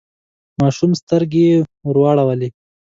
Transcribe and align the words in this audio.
ماشوم 0.59 0.91
سترګې 1.01 1.47
ورواړولې. 1.87 2.49